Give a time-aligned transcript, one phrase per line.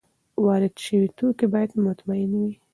[0.45, 2.53] وارد شوي توکي باید مطمین وي.